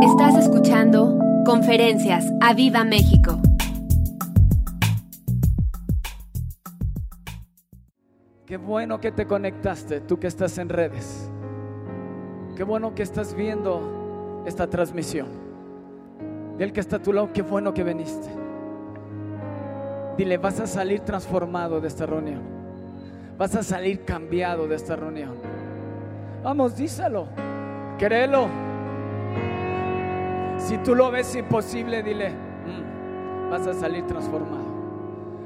[0.00, 3.40] Estás escuchando Conferencias a Viva México.
[8.46, 11.28] Qué bueno que te conectaste, tú que estás en redes.
[12.56, 15.26] Qué bueno que estás viendo esta transmisión.
[16.58, 18.28] Del que está a tu lado, qué bueno que viniste.
[20.16, 22.42] Dile, vas a salir transformado de esta reunión.
[23.36, 25.34] Vas a salir cambiado de esta reunión.
[26.44, 27.26] Vamos, díselo.
[27.98, 28.67] Créelo.
[30.58, 34.66] Si tú lo ves imposible, dile, "Mm, vas a salir transformado.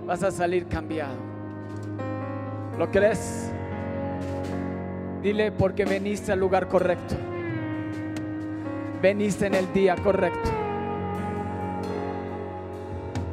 [0.06, 1.14] Vas a salir cambiado.
[2.78, 3.50] ¿Lo crees?
[5.22, 7.14] Dile porque veniste al lugar correcto.
[9.00, 10.50] Veniste en el día correcto.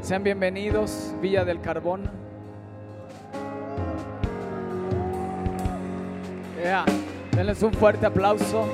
[0.01, 2.09] Sean bienvenidos, Villa del Carbón.
[6.61, 6.85] Yeah.
[7.35, 8.65] Denles un fuerte aplauso.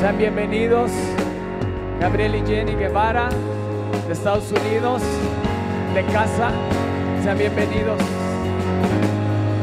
[0.00, 0.92] Sean bienvenidos,
[2.00, 3.30] Gabriel y Jenny Guevara
[4.06, 5.02] de Estados Unidos
[5.92, 6.52] de casa,
[7.24, 8.00] sean bienvenidos.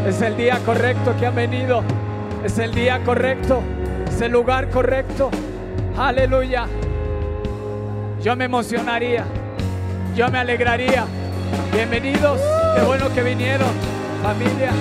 [0.05, 1.83] Es el día correcto que han venido.
[2.44, 3.61] Es el día correcto.
[4.09, 5.31] Es el lugar correcto.
[5.97, 6.67] Aleluya.
[8.22, 9.23] Yo me emocionaría.
[10.17, 11.05] Yo me alegraría.
[11.73, 12.42] Bienvenidos.
[12.75, 13.70] Qué bueno que vinieron,
[14.22, 14.72] familia.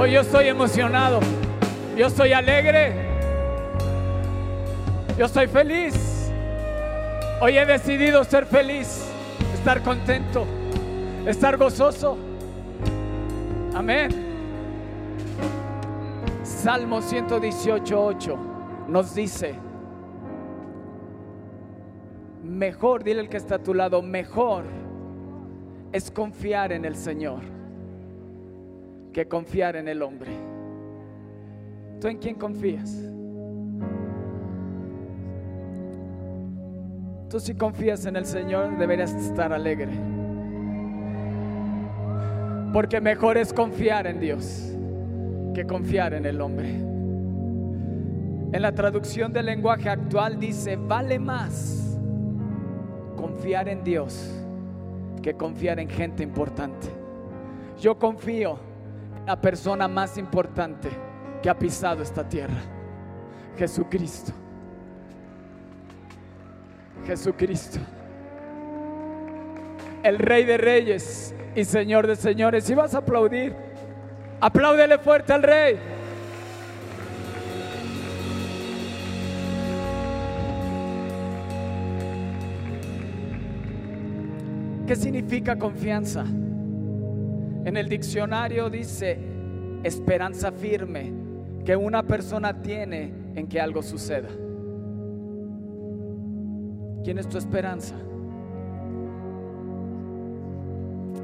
[0.00, 1.18] Hoy yo estoy emocionado.
[1.96, 2.94] Yo estoy alegre.
[5.18, 6.30] Yo estoy feliz.
[7.40, 9.08] Hoy he decidido ser feliz,
[9.54, 10.46] estar contento,
[11.26, 12.16] estar gozoso.
[13.74, 14.10] Amén.
[16.44, 18.38] Salmo 118.8
[18.86, 19.56] nos dice,
[22.44, 24.62] mejor, dile el que está a tu lado, mejor
[25.90, 27.57] es confiar en el Señor
[29.12, 30.30] que confiar en el hombre.
[32.00, 32.96] ¿Tú en quién confías?
[37.28, 39.92] Tú si confías en el Señor deberías estar alegre.
[42.72, 44.72] Porque mejor es confiar en Dios
[45.54, 46.68] que confiar en el hombre.
[48.50, 51.98] En la traducción del lenguaje actual dice, vale más
[53.16, 54.34] confiar en Dios
[55.22, 56.88] que confiar en gente importante.
[57.78, 58.67] Yo confío
[59.28, 60.88] la persona más importante
[61.42, 62.62] que ha pisado esta tierra,
[63.58, 64.32] Jesucristo.
[67.04, 67.78] Jesucristo.
[70.02, 72.64] El Rey de Reyes y Señor de Señores.
[72.64, 73.54] Si vas a aplaudir,
[74.40, 75.78] apláudele fuerte al Rey.
[84.86, 86.24] ¿Qué significa confianza?
[87.64, 89.18] En el diccionario dice
[89.82, 91.12] esperanza firme
[91.64, 94.28] que una persona tiene en que algo suceda.
[97.04, 97.94] ¿Quién es tu esperanza?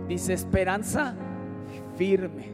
[0.08, 1.14] Dice esperanza
[1.96, 2.52] firme.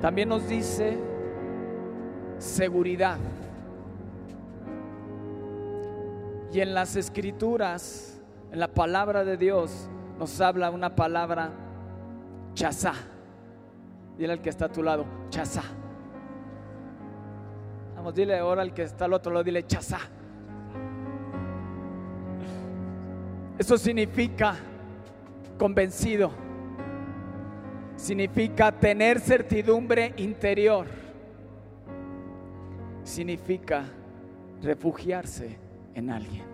[0.00, 0.98] También nos dice
[2.38, 3.18] seguridad.
[6.52, 8.20] Y en las escrituras,
[8.50, 9.88] en la palabra de Dios,
[10.20, 11.50] nos habla una palabra
[12.52, 12.92] chazá.
[14.18, 15.62] Dile al que está a tu lado, chazá.
[17.96, 19.98] Vamos, dile ahora al que está al otro lado, dile chazá.
[23.58, 24.56] Eso significa
[25.58, 26.30] convencido.
[27.96, 30.86] Significa tener certidumbre interior.
[33.04, 33.84] Significa
[34.62, 35.56] refugiarse
[35.94, 36.49] en alguien.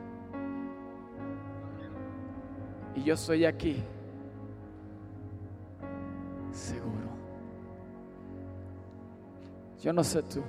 [2.97, 3.85] Y yo estoy aquí
[6.51, 7.07] seguro.
[9.83, 10.43] Yo no sé tú,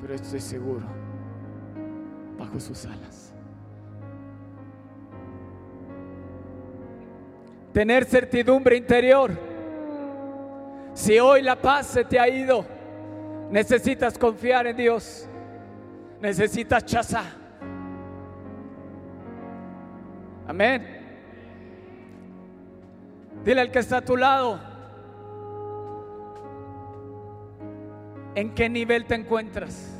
[0.00, 0.86] pero estoy seguro
[2.38, 3.34] bajo sus alas.
[7.72, 9.32] Tener certidumbre interior.
[10.94, 12.64] Si hoy la paz se te ha ido,
[13.50, 15.28] necesitas confiar en Dios.
[16.20, 17.24] Necesitas chazar.
[20.46, 20.93] Amén.
[23.44, 24.58] Dile al que está a tu lado,
[28.34, 29.90] ¿en qué nivel te encuentras?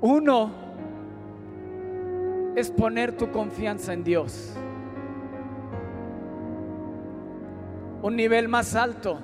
[0.00, 0.50] Uno
[2.54, 4.54] es poner tu confianza en Dios.
[8.00, 9.18] Un nivel más alto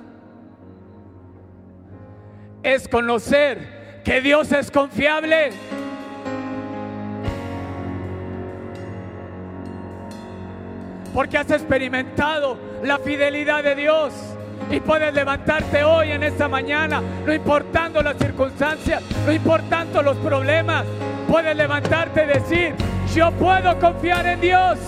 [2.61, 5.49] es conocer que Dios es confiable.
[11.13, 14.13] Porque has experimentado la fidelidad de Dios.
[14.71, 20.85] Y puedes levantarte hoy en esta mañana, no importando las circunstancias, no importando los problemas.
[21.27, 22.75] Puedes levantarte y decir,
[23.13, 24.79] yo puedo confiar en Dios.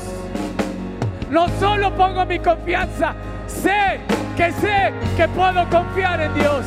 [1.29, 3.13] No solo pongo mi confianza,
[3.47, 3.99] sé
[4.37, 6.65] que sé que puedo confiar en Dios.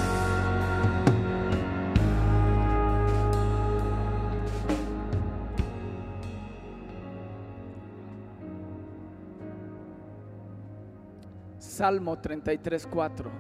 [11.79, 13.31] Salmo 33, 4.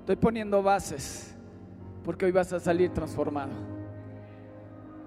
[0.00, 1.36] Estoy poniendo bases
[2.04, 3.52] porque hoy vas a salir transformado.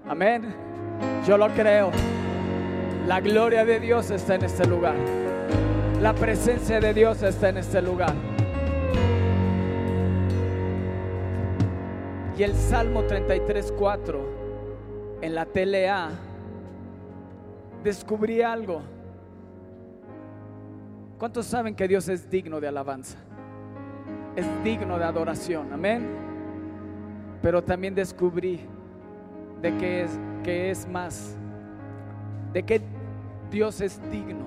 [0.08, 0.46] Amén.
[1.26, 1.90] Yo lo creo.
[3.06, 4.96] La gloria de Dios está en este lugar.
[6.00, 8.14] La presencia de Dios está en este lugar.
[12.38, 16.25] Y el Salmo 33, 4 en la TLA
[17.82, 18.82] descubrí algo.
[21.18, 23.18] ¿Cuántos saben que Dios es digno de alabanza?
[24.34, 26.06] Es digno de adoración, amén.
[27.40, 28.60] Pero también descubrí
[29.62, 31.36] de que es, que es más,
[32.52, 32.82] de que
[33.50, 34.44] Dios es digno,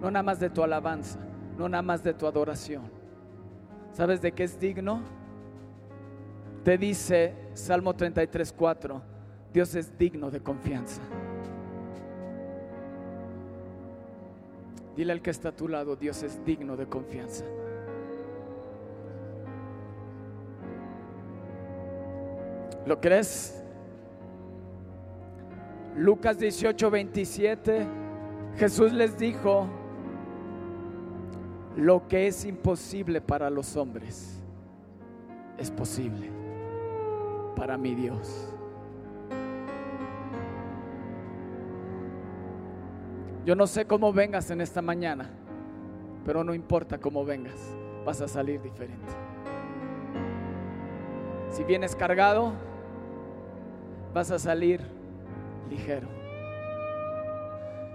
[0.00, 1.18] no nada más de tu alabanza,
[1.56, 2.82] no nada más de tu adoración.
[3.92, 5.00] ¿Sabes de qué es digno?
[6.64, 9.02] Te dice Salmo 33, 4,
[9.52, 11.00] Dios es digno de confianza.
[14.96, 17.44] Dile al que está a tu lado, Dios es digno de confianza.
[22.86, 23.62] ¿Lo crees?
[25.96, 27.86] Lucas 18, 27,
[28.56, 29.66] Jesús les dijo,
[31.76, 34.40] lo que es imposible para los hombres
[35.58, 36.30] es posible
[37.54, 38.52] para mi Dios.
[43.50, 45.28] Yo no sé cómo vengas en esta mañana,
[46.24, 47.58] pero no importa cómo vengas,
[48.06, 49.12] vas a salir diferente.
[51.48, 52.52] Si vienes cargado,
[54.14, 54.80] vas a salir
[55.68, 56.06] ligero.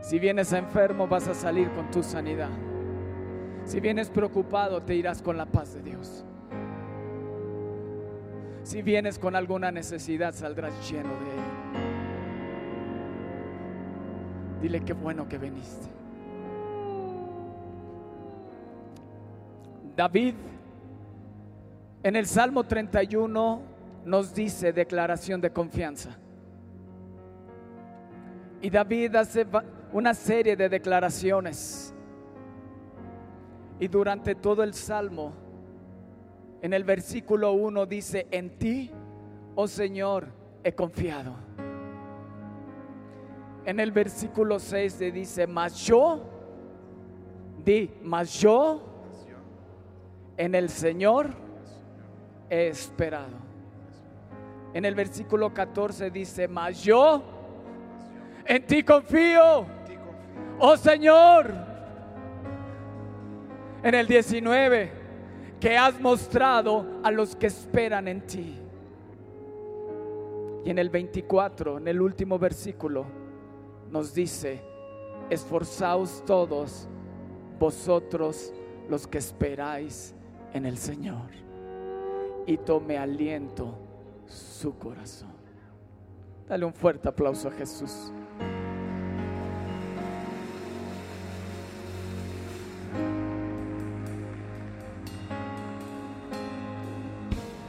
[0.02, 2.52] Si vienes enfermo, vas a salir con tu sanidad.
[3.64, 6.26] Si vienes preocupado, te irás con la paz de Dios.
[8.64, 11.55] Si vienes con alguna necesidad, saldrás lleno de Él.
[14.66, 15.86] Dile qué bueno que viniste.
[19.96, 20.34] David
[22.02, 23.62] en el Salmo 31
[24.06, 26.18] nos dice declaración de confianza.
[28.60, 29.46] Y David hace
[29.94, 31.94] una serie de declaraciones.
[33.80, 35.32] Y durante todo el Salmo,
[36.64, 38.90] en el versículo 1 dice, en ti,
[39.54, 40.30] oh Señor,
[40.64, 41.45] he confiado.
[43.66, 46.22] En el versículo 6 le dice, mas yo,
[47.64, 48.82] di, mas yo
[50.38, 51.32] en el Señor
[52.50, 53.44] he esperado.
[54.74, 57.24] En el versículo 14 dice, mas yo
[58.46, 59.66] en ti confío,
[60.60, 61.52] oh Señor.
[63.82, 64.92] En el 19,
[65.60, 68.60] que has mostrado a los que esperan en ti.
[70.64, 73.25] Y en el 24, en el último versículo,
[73.92, 74.62] nos dice,
[75.30, 76.88] esforzaos todos
[77.60, 78.54] vosotros
[78.90, 80.14] los que esperáis
[80.54, 81.30] en el Señor
[82.46, 83.78] y tome aliento
[84.28, 85.34] su corazón.
[86.48, 88.12] Dale un fuerte aplauso a Jesús.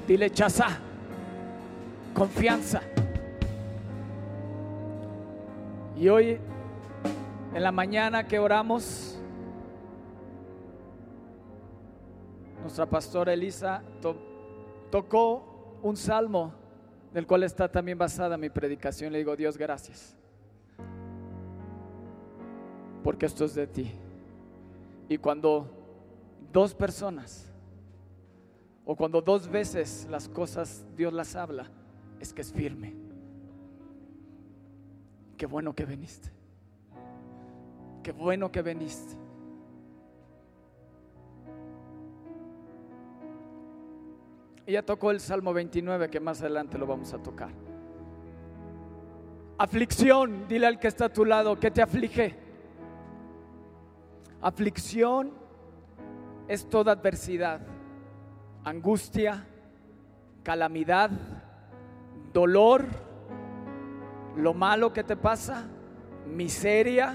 [0.07, 0.79] Dile chaza,
[2.15, 2.81] confianza.
[5.97, 6.39] Y hoy,
[7.55, 9.19] en la mañana que oramos,
[12.61, 13.83] nuestra pastora Elisa
[14.91, 16.53] tocó un salmo
[17.15, 19.11] del cual está también basada mi predicación.
[19.11, 20.15] Le digo, Dios, gracias.
[23.03, 23.91] Porque esto es de ti.
[25.09, 25.71] Y cuando
[26.53, 27.51] dos personas,
[28.85, 31.71] o cuando dos veces las cosas Dios las habla,
[32.21, 33.06] es que es firme.
[35.37, 36.31] Qué bueno que viniste.
[38.03, 39.17] Qué bueno que viniste.
[44.67, 47.51] ya tocó el Salmo 29 que más adelante lo vamos a tocar.
[49.59, 52.35] Aflicción, dile al que está a tu lado, que te aflige.
[54.43, 55.33] Aflicción
[56.49, 57.61] es toda adversidad,
[58.65, 59.47] angustia,
[60.43, 61.11] calamidad,
[62.33, 63.06] dolor
[64.37, 65.67] lo malo que te pasa,
[66.27, 67.15] miseria,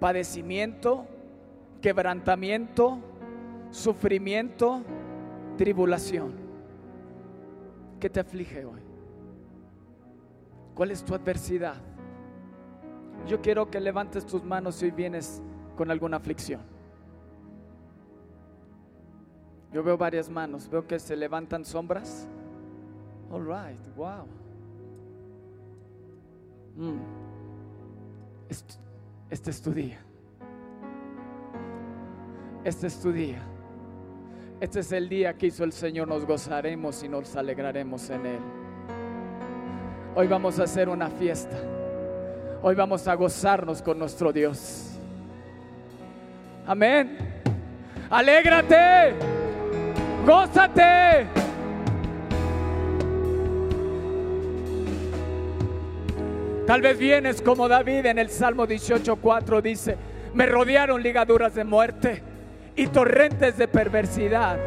[0.00, 1.06] padecimiento,
[1.80, 2.98] quebrantamiento,
[3.70, 4.82] sufrimiento,
[5.56, 6.34] tribulación.
[7.98, 8.80] ¿Qué te aflige hoy?
[10.74, 11.76] ¿Cuál es tu adversidad?
[13.26, 15.42] Yo quiero que levantes tus manos si hoy vienes
[15.76, 16.60] con alguna aflicción.
[19.72, 22.28] Yo veo varias manos, veo que se levantan sombras.
[23.30, 24.26] All right, wow.
[26.76, 26.98] Mm.
[29.30, 29.98] Este, es tu día.
[32.64, 33.42] Este es tu día.
[34.60, 36.08] Este es el día que hizo el Señor.
[36.08, 38.40] Nos gozaremos y nos alegraremos en Él.
[40.14, 41.56] Hoy vamos a hacer una fiesta.
[42.62, 44.92] Hoy vamos a gozarnos con nuestro Dios.
[46.66, 47.18] Amén.
[48.08, 49.14] Alégrate.
[50.24, 51.43] Gózate.
[56.66, 59.96] Tal vez vienes como David en el Salmo 18:4 dice,
[60.32, 62.22] me rodearon ligaduras de muerte
[62.74, 64.58] y torrentes de perversidad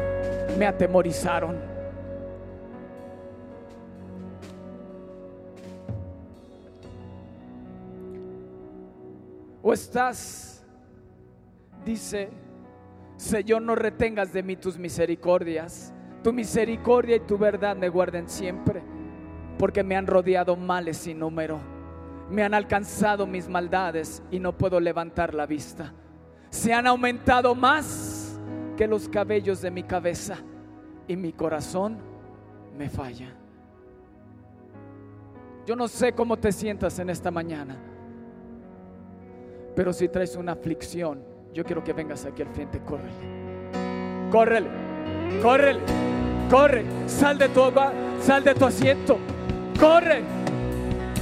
[0.56, 1.56] me atemorizaron.
[9.60, 10.64] O estás,
[11.84, 12.30] dice,
[13.16, 15.92] Señor, no retengas de mí tus misericordias.
[16.22, 18.82] Tu misericordia y tu verdad me guarden siempre,
[19.58, 21.77] porque me han rodeado males sin número.
[22.30, 25.92] Me han alcanzado mis maldades y no puedo levantar la vista.
[26.50, 28.38] Se han aumentado más
[28.76, 30.36] que los cabellos de mi cabeza
[31.06, 31.98] y mi corazón
[32.76, 33.34] me falla.
[35.66, 37.76] Yo no sé cómo te sientas en esta mañana,
[39.74, 43.12] pero si traes una aflicción, yo quiero que vengas aquí al frente, córrele.
[44.30, 44.68] Córrele,
[45.42, 45.80] córrele,
[46.50, 49.18] corre, sal de tu hogar, sal de tu asiento,
[49.78, 50.22] corre.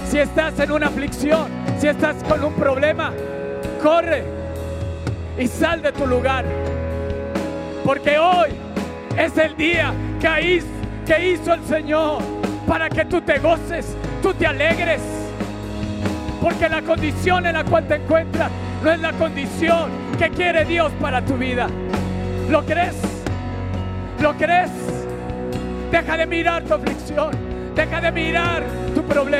[0.08, 1.48] Si estás en una aflicción,
[1.78, 3.12] si estás con un problema,
[3.82, 4.22] corre
[5.38, 6.44] y sal de tu lugar.
[7.84, 8.50] Porque hoy
[9.18, 10.58] es el día que
[11.20, 12.22] hizo, el Señor
[12.66, 15.00] para que tú te goces, tú te alegres.
[16.40, 18.50] Porque la condición en la cual te encuentras
[18.84, 21.66] no es la condición que quiere Dios para tu vida.
[22.48, 22.96] ¿Lo crees?
[24.20, 24.70] ¿Lo crees?
[25.90, 27.30] Deja de mirar tu aflicción.
[27.74, 28.62] Deja de mirar
[28.94, 29.35] tu problema.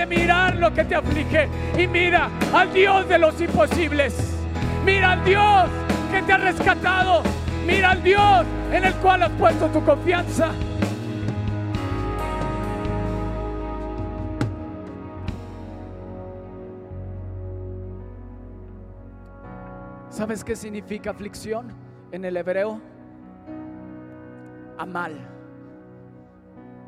[0.00, 1.46] De mirar lo que te aflige.
[1.76, 4.34] Y mira al Dios de los imposibles.
[4.82, 5.68] Mira al Dios
[6.10, 7.22] que te ha rescatado.
[7.66, 10.52] Mira al Dios en el cual has puesto tu confianza.
[20.08, 21.74] ¿Sabes qué significa aflicción
[22.10, 22.80] en el hebreo?
[24.78, 25.12] A mal.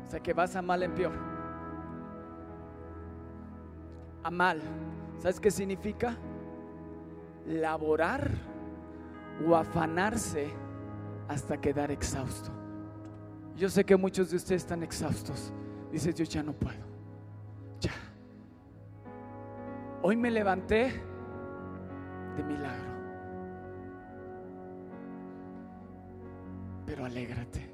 [0.03, 1.32] O sea que vas a mal en peor.
[4.23, 4.61] A mal.
[5.19, 6.15] ¿Sabes qué significa?
[7.45, 8.31] Laborar
[9.45, 10.49] o afanarse
[11.27, 12.51] hasta quedar exhausto.
[13.55, 15.53] Yo sé que muchos de ustedes están exhaustos.
[15.91, 16.83] Dices, yo ya no puedo.
[17.79, 17.91] Ya.
[20.01, 21.01] Hoy me levanté
[22.35, 22.93] de milagro.
[26.85, 27.69] Pero alégrate,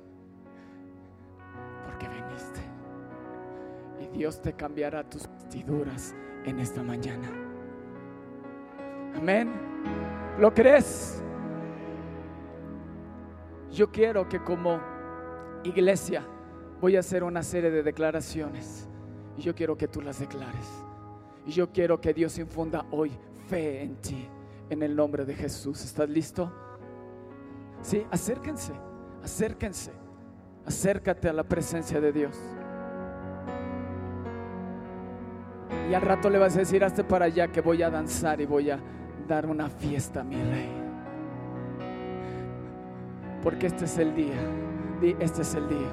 [1.86, 2.60] porque viniste.
[4.04, 6.14] Y Dios te cambiará tus vestiduras
[6.46, 7.30] en esta mañana.
[9.16, 9.52] Amén.
[10.40, 11.22] ¿Lo crees?
[13.72, 14.80] Yo quiero que como
[15.64, 16.26] iglesia
[16.82, 18.88] voy a hacer una serie de declaraciones.
[19.38, 20.68] Y yo quiero que tú las declares.
[21.46, 23.12] Y yo quiero que Dios infunda hoy
[23.48, 24.28] fe en ti.
[24.70, 25.84] En el nombre de Jesús.
[25.84, 26.52] ¿Estás listo?
[27.82, 28.74] Sí, acérquense.
[29.24, 29.92] Acérquense,
[30.66, 32.38] acércate a la presencia de Dios.
[35.90, 38.46] Y al rato le vas a decir, hazte para allá que voy a danzar y
[38.46, 38.80] voy a
[39.28, 40.70] dar una fiesta mi rey.
[43.42, 44.40] Porque este es el día,
[45.20, 45.90] este es el día,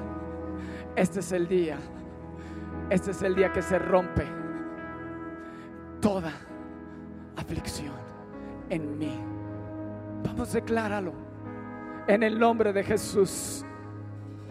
[0.95, 1.77] este es el día,
[2.91, 4.23] este es el día que se rompe
[5.99, 6.31] toda
[7.35, 7.95] aflicción
[8.69, 9.19] en mí.
[10.23, 11.13] Vamos, decláralo.
[12.07, 13.65] En el nombre de Jesús.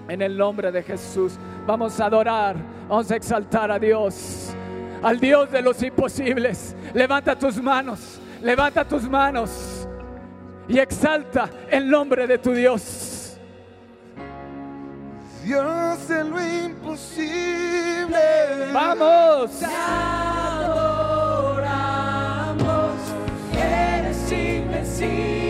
[0.09, 1.39] En el nombre de Jesús.
[1.67, 2.57] Vamos a adorar.
[2.89, 4.57] Vamos a exaltar a Dios.
[5.03, 6.75] Al Dios de los imposibles.
[6.95, 8.21] Levanta tus manos.
[8.43, 9.89] Levanta tus manos.
[10.69, 13.39] Y exalta el nombre de tu Dios.
[15.45, 18.19] Dios de lo imposible.
[18.73, 19.61] Vamos.
[19.61, 20.97] Te adoramos.
[23.55, 25.46] Eres invencible.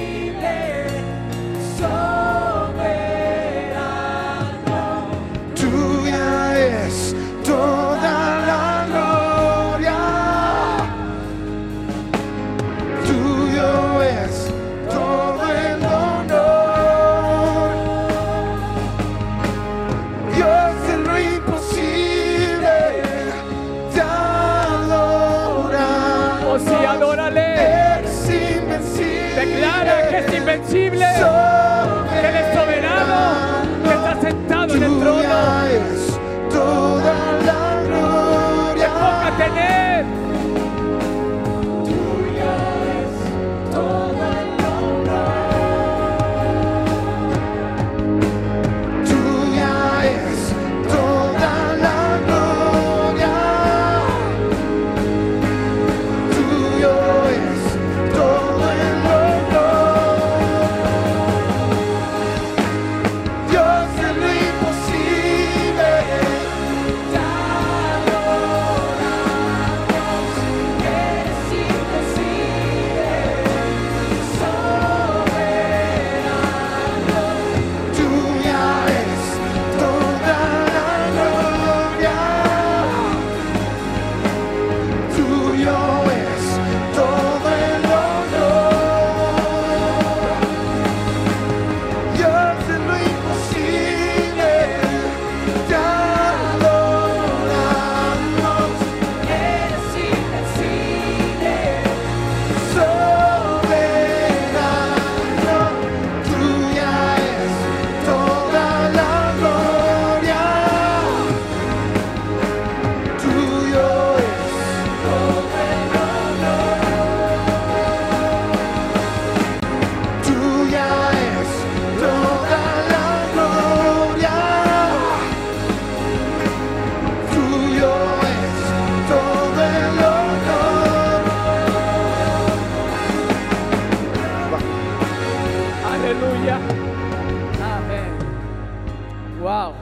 [139.40, 139.72] Wow.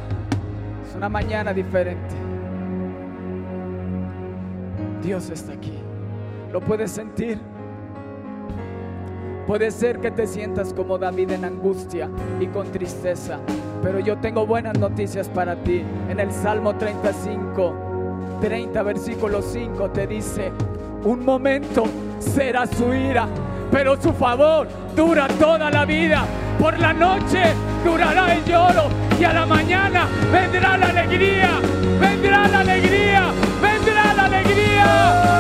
[0.89, 2.15] Es una mañana diferente.
[5.03, 5.79] Dios está aquí.
[6.53, 7.39] ¿Lo puedes sentir?
[9.47, 12.09] Puede ser que te sientas como David en angustia
[12.41, 13.39] y con tristeza,
[13.83, 15.85] pero yo tengo buenas noticias para ti.
[16.09, 17.75] En el Salmo 35,
[18.41, 20.51] 30, versículo 5 te dice,
[21.05, 21.85] un momento
[22.19, 23.29] será su ira,
[23.71, 26.25] pero su favor dura toda la vida.
[26.59, 27.43] Por la noche
[27.85, 31.61] durará el lloro y a la mañana vendrá la alegría,
[32.01, 35.34] vendrá la alegría, vendrá la alegría.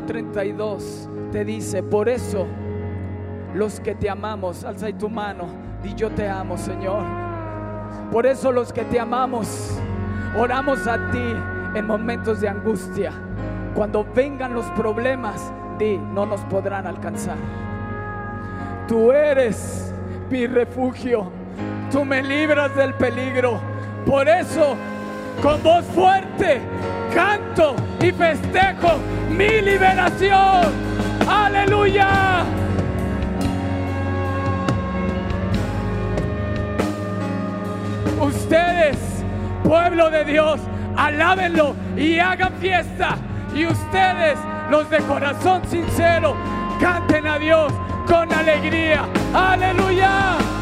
[0.00, 2.46] Salmo 32 te dice, por eso
[3.54, 5.44] los que te amamos, alza tu mano,
[5.84, 7.04] y yo te amo, Señor.
[8.10, 9.78] Por eso los que te amamos,
[10.38, 11.34] oramos a ti
[11.74, 13.12] en momentos de angustia.
[13.74, 17.36] Cuando vengan los problemas, di, no nos podrán alcanzar.
[18.88, 19.92] Tú eres
[20.30, 21.30] mi refugio,
[21.90, 23.60] tú me libras del peligro.
[24.06, 24.76] Por eso,
[25.42, 26.60] con voz fuerte,
[27.14, 28.98] canto y festejo
[29.30, 30.66] mi liberación.
[31.28, 32.44] Aleluya.
[38.20, 38.96] Ustedes,
[39.64, 40.60] pueblo de Dios,
[40.96, 43.16] alábenlo y hagan fiesta.
[43.54, 44.38] Y ustedes,
[44.70, 46.36] los de corazón sincero,
[46.80, 47.72] canten a Dios
[48.06, 49.06] con alegría.
[49.34, 50.59] Aleluya.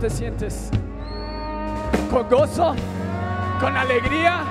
[0.00, 0.70] Te sientes?
[2.10, 2.74] con gozo,
[3.60, 4.42] con alegría.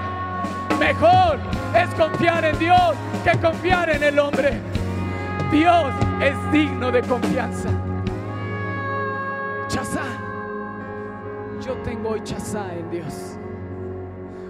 [0.80, 1.38] Mejor
[1.76, 4.60] es confiar en Dios que confiar en el hombre.
[5.52, 7.70] Dios es digno de confianza.
[9.68, 10.06] Chazá.
[11.60, 13.38] Yo tengo hoy chazá en Dios.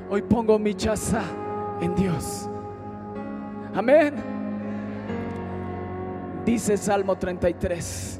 [0.10, 1.24] Hoy pongo mi chazá
[1.82, 2.48] en Dios.
[3.74, 4.14] Amén.
[6.46, 8.19] Dice Salmo 33.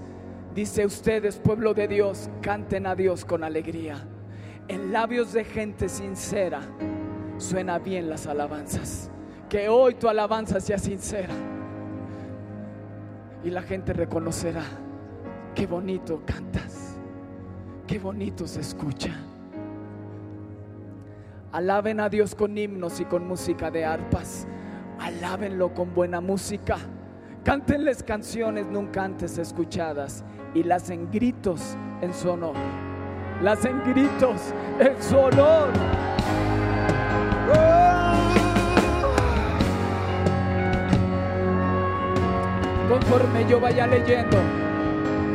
[0.60, 4.06] Dice ustedes, pueblo de Dios, canten a Dios con alegría.
[4.68, 6.60] En labios de gente sincera
[7.38, 9.10] suena bien las alabanzas.
[9.48, 11.34] Que hoy tu alabanza sea sincera.
[13.42, 14.64] Y la gente reconocerá,
[15.56, 17.00] qué bonito cantas,
[17.88, 19.16] qué bonito se escucha.
[21.54, 24.46] Alaben a Dios con himnos y con música de arpas.
[25.00, 26.80] Alábenlo con buena música.
[27.44, 32.56] Cántenles canciones nunca antes escuchadas y las en gritos en su honor.
[33.42, 35.70] Las en gritos en su honor.
[42.90, 44.38] Conforme yo vaya leyendo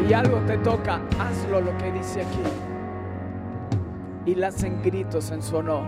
[0.07, 2.43] y algo te toca, hazlo lo que dice aquí.
[4.27, 5.87] Y las en gritos en su honor.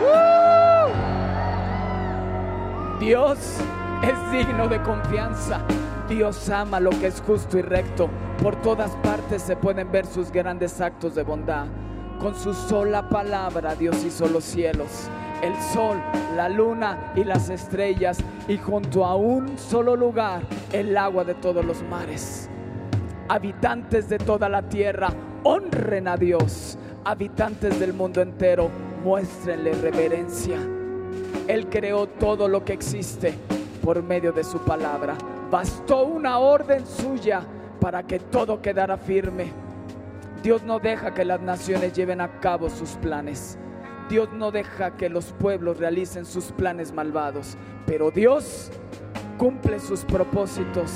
[0.00, 0.88] ¡Uh!
[2.98, 3.60] Dios
[4.02, 5.60] es digno de confianza.
[6.08, 8.08] Dios ama lo que es justo y recto.
[8.42, 11.66] Por todas partes se pueden ver sus grandes actos de bondad.
[12.20, 15.08] Con su sola palabra Dios hizo los cielos,
[15.42, 15.98] el sol,
[16.34, 21.64] la luna y las estrellas, y junto a un solo lugar el agua de todos
[21.64, 22.48] los mares.
[23.28, 25.10] Habitantes de toda la tierra,
[25.44, 26.78] honren a Dios.
[27.04, 28.70] Habitantes del mundo entero,
[29.04, 30.58] muéstrenle reverencia.
[31.46, 33.38] Él creó todo lo que existe
[33.88, 35.16] por medio de su palabra.
[35.50, 37.40] Bastó una orden suya
[37.80, 39.50] para que todo quedara firme.
[40.42, 43.56] Dios no deja que las naciones lleven a cabo sus planes.
[44.10, 47.56] Dios no deja que los pueblos realicen sus planes malvados.
[47.86, 48.70] Pero Dios
[49.38, 50.92] cumple sus propósitos,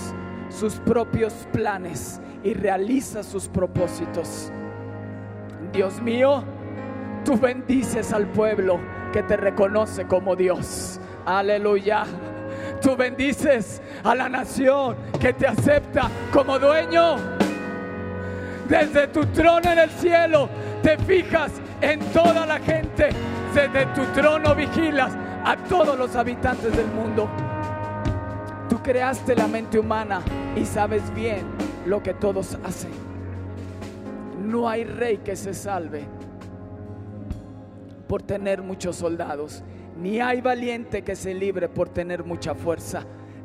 [0.51, 4.53] sus propios planes y realiza sus propósitos.
[5.73, 6.45] Dios mío,
[7.25, 8.79] tú bendices al pueblo
[9.15, 11.01] que te reconoce como Dios.
[11.25, 12.05] Aleluya.
[12.83, 17.17] Tú bendices a la nación que te acepta como dueño.
[18.69, 20.49] Desde tu trono en el cielo
[20.83, 23.11] te fijas en toda la gente.
[23.55, 25.13] Desde tu trono vigilas
[25.45, 27.29] a todos los habitantes del mundo.
[28.69, 30.21] Tú creaste la mente humana
[30.57, 31.47] y sabes bien
[31.87, 32.91] lo que todos hacen.
[34.43, 36.05] No hay rey que se salve
[38.09, 39.63] por tener muchos soldados,
[39.97, 43.05] ni hay valiente que se libre por tener mucha fuerza.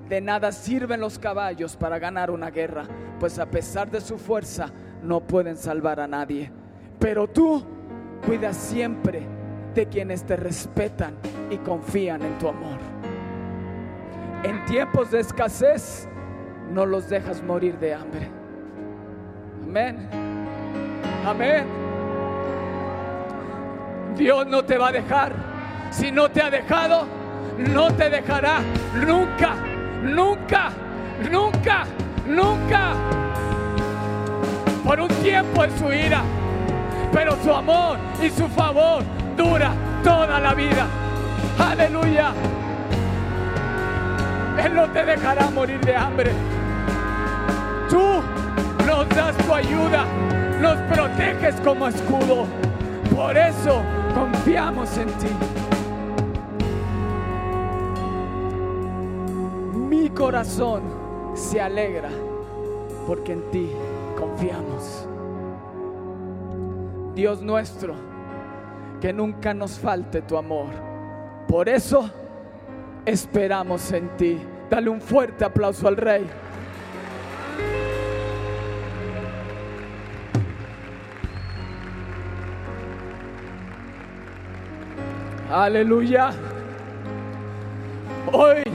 [0.10, 2.86] De nada sirven los caballos para ganar una guerra,
[3.20, 4.72] pues a pesar de su fuerza
[5.04, 6.52] no pueden salvar a nadie.
[7.00, 7.64] Pero tú
[8.26, 9.22] cuidas siempre
[9.76, 11.16] de quienes te respetan
[11.52, 12.80] y confían en tu amor.
[14.44, 16.08] En tiempos de escasez
[16.72, 18.30] no los dejas morir de hambre.
[19.64, 20.10] Amén.
[21.26, 21.66] Amén.
[24.16, 25.57] Dios no te va a dejar.
[25.90, 27.08] Si no te ha dejado,
[27.58, 28.60] no te dejará.
[28.96, 29.56] Nunca,
[30.04, 30.70] nunca,
[31.32, 31.86] nunca,
[32.28, 32.94] nunca.
[34.84, 36.22] Por un tiempo en su ira,
[37.12, 39.04] pero su amor y su favor
[39.36, 39.74] dura
[40.04, 40.88] toda la vida.
[41.60, 42.32] Aleluya.
[44.64, 46.32] Él no te dejará morir de hambre.
[47.90, 48.22] Tú
[48.86, 50.06] nos das tu ayuda,
[50.62, 52.46] nos proteges como escudo.
[53.16, 53.82] Por eso
[54.14, 55.28] confiamos en ti.
[60.18, 60.82] Corazón
[61.36, 62.10] se alegra
[63.06, 63.70] porque en ti
[64.18, 65.08] confiamos.
[67.14, 67.94] Dios nuestro,
[69.00, 70.70] que nunca nos falte tu amor.
[71.48, 72.10] Por eso
[73.06, 74.40] esperamos en ti.
[74.70, 76.28] Dale un fuerte aplauso al Rey.
[85.50, 86.32] Aleluya.
[88.34, 88.67] Hoy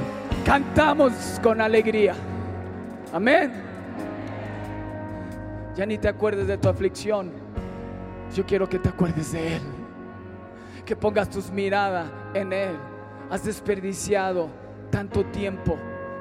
[0.44, 2.14] cantamos con alegría.
[3.12, 3.52] Amén.
[5.74, 7.30] Ya ni te acuerdes de tu aflicción.
[8.34, 9.62] Yo quiero que te acuerdes de Él.
[10.84, 12.76] Que pongas tus miradas en Él.
[13.30, 14.48] Has desperdiciado
[14.90, 15.78] tanto tiempo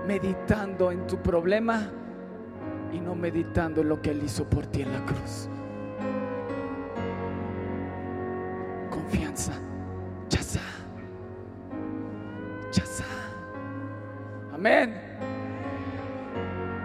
[0.07, 1.89] meditando en tu problema
[2.93, 5.49] y no meditando en lo que Él hizo por ti en la cruz.
[8.89, 9.53] Confianza.
[10.29, 10.59] Chazá.
[10.59, 10.70] Chazá.
[14.61, 14.93] Amén.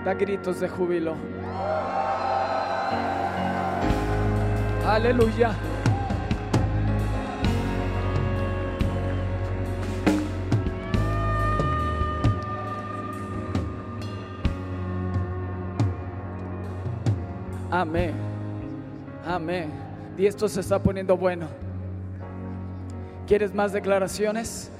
[0.03, 1.15] Da gritos de júbilo.
[4.87, 5.55] Aleluya.
[17.71, 18.15] Amén.
[19.27, 19.71] Amén.
[20.17, 21.47] Y esto se está poniendo bueno.
[23.27, 24.71] ¿Quieres más declaraciones?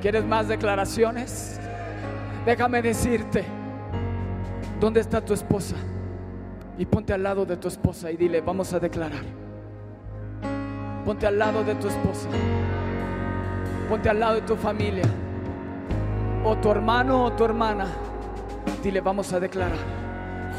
[0.00, 1.58] ¿Quieres más declaraciones?
[2.44, 3.44] Déjame decirte,
[4.80, 5.76] ¿dónde está tu esposa?
[6.76, 9.22] Y ponte al lado de tu esposa y dile, vamos a declarar.
[11.04, 12.28] Ponte al lado de tu esposa.
[13.88, 15.04] Ponte al lado de tu familia.
[16.44, 17.86] O tu hermano o tu hermana.
[18.82, 19.78] Dile, vamos a declarar.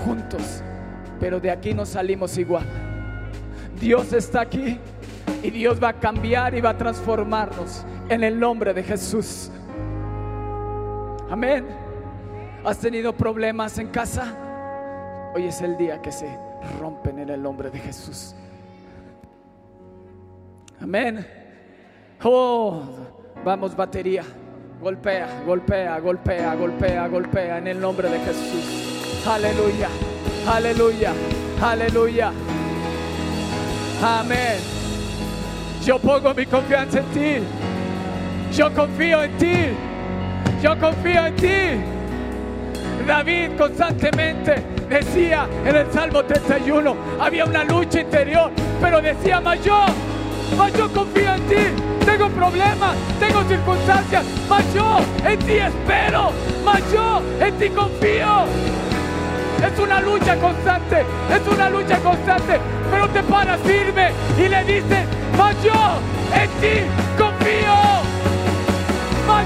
[0.06, 0.62] Juntos.
[1.20, 2.66] Pero de aquí no salimos igual.
[3.80, 4.80] Dios está aquí.
[5.42, 7.86] Y Dios va a cambiar y va a transformarnos.
[8.08, 9.50] En el nombre de Jesús.
[11.34, 11.66] Amén.
[12.64, 15.32] ¿Has tenido problemas en casa?
[15.34, 16.28] Hoy es el día que se
[16.80, 18.36] rompen en el nombre de Jesús.
[20.80, 21.26] Amén.
[22.24, 22.84] Oh,
[23.44, 24.24] vamos batería.
[24.80, 29.26] Golpea, golpea, golpea, golpea, golpea en el nombre de Jesús.
[29.26, 29.90] Aleluya,
[30.48, 31.14] aleluya,
[31.60, 32.32] aleluya.
[34.04, 34.60] Amén.
[35.84, 37.44] Yo pongo mi confianza en ti.
[38.56, 39.93] Yo confío en ti.
[40.64, 41.84] Yo confío en ti.
[43.06, 48.50] David constantemente decía en el Salmo 31, había una lucha interior,
[48.80, 49.84] pero decía, mas yo,
[50.58, 52.06] mas yo confío en ti.
[52.06, 56.32] Tengo problemas, tengo circunstancias, mas yo en ti espero,
[56.64, 58.46] mas yo en ti confío.
[59.68, 62.58] Es una lucha constante, es una lucha constante,
[62.90, 65.06] pero te paras firme y le dices,
[65.38, 65.74] mas yo
[66.34, 67.83] en ti confío,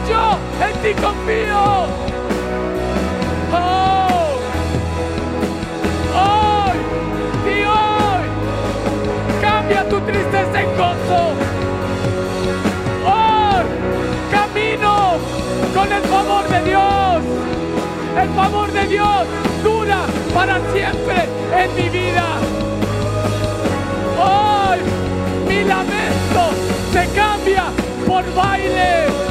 [0.10, 1.88] yo en ti confío.
[6.14, 6.78] Hoy
[7.46, 8.24] y hoy
[9.42, 11.22] cambia tu tristeza en gozo.
[13.06, 13.66] Hoy
[14.32, 15.18] camino
[15.74, 17.24] con el favor de Dios.
[18.22, 19.26] El favor de Dios
[19.64, 20.00] dura
[20.34, 21.30] para siempre
[21.62, 22.26] en mi vida.
[24.20, 24.80] Hoy
[25.48, 26.44] mi lamento
[26.92, 27.66] se cambia
[28.06, 29.27] por baile.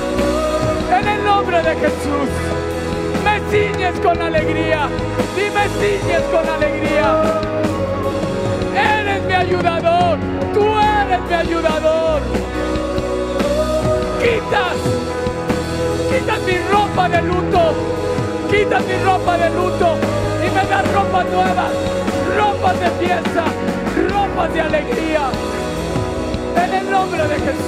[0.99, 2.31] En el nombre de Jesús.
[3.25, 4.89] Me ciñes con alegría.
[5.37, 7.23] Y me ciñes con alegría.
[8.75, 10.19] Eres mi ayudador.
[10.55, 12.23] Tú eres mi ayudador.
[14.23, 14.79] Quitas.
[16.11, 17.75] Quitas mi ropa de luto.
[18.51, 19.97] Quitas mi ropa de luto.
[20.47, 21.73] Y me das ropas nuevas.
[22.39, 23.45] Ropas de fiesta.
[24.09, 25.31] Ropas de alegría.
[26.65, 27.66] En el nombre de Jesús.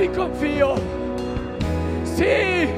[0.00, 0.74] Ti confío.
[2.04, 2.68] Sí,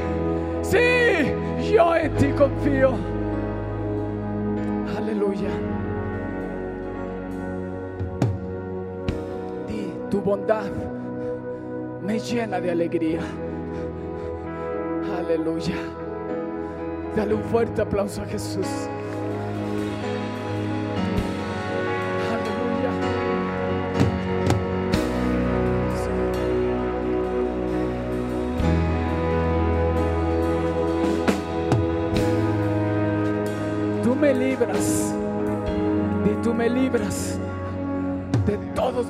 [0.60, 2.94] sí, yo en ti confío.
[4.96, 5.50] Aleluya.
[9.68, 10.70] Di, tu bondad
[12.02, 13.20] me llena de alegría.
[15.18, 15.76] Aleluya.
[17.14, 18.66] Dale un fuerte aplauso a Jesús.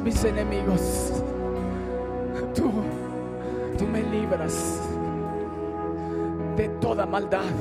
[0.02, 1.22] Mis enemigos.
[2.54, 2.70] Tú,
[3.78, 4.80] tú me libras
[6.56, 7.52] de toda maldad.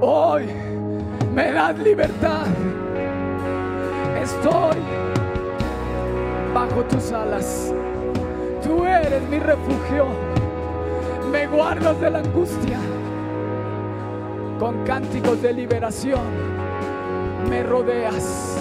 [0.00, 0.46] Hoy
[1.34, 2.46] me das libertad.
[4.20, 4.76] Estoy
[6.54, 7.72] bajo tus alas.
[8.62, 10.06] Tú eres mi refugio.
[11.30, 12.78] Me guardas de la angustia.
[14.58, 16.54] Con cánticos de liberación
[17.50, 18.53] me rodeas.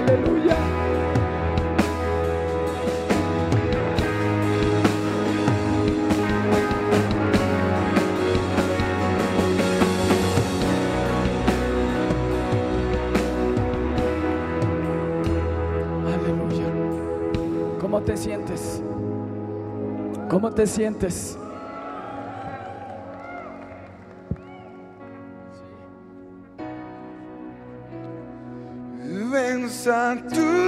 [0.00, 0.56] Aleluya.
[16.06, 16.66] Aleluya.
[17.80, 18.82] ¿Cómo te sientes?
[20.28, 21.36] ¿Cómo te sientes?
[29.80, 30.59] Santo.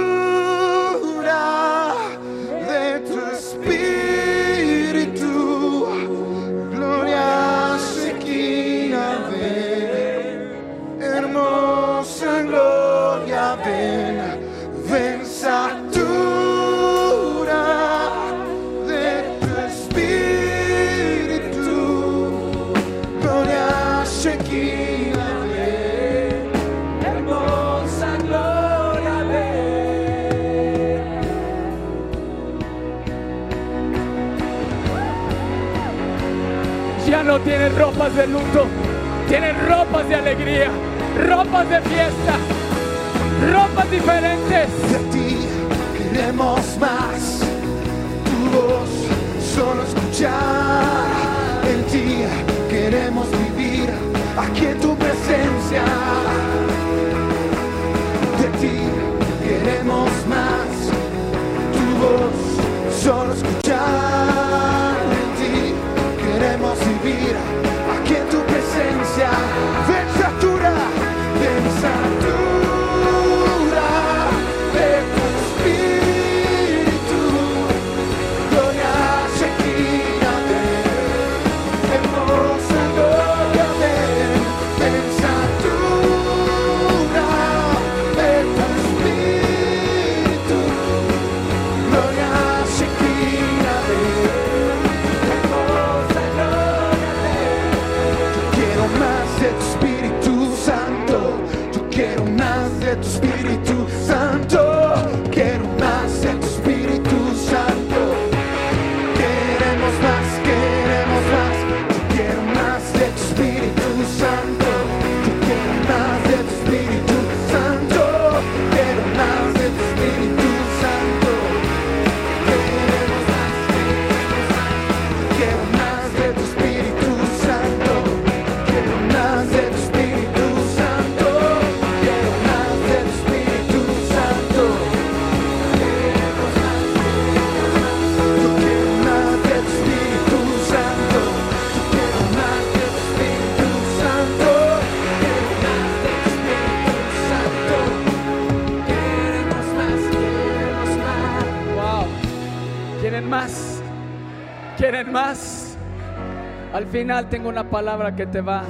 [157.03, 158.63] Final tengo una palabra que te va,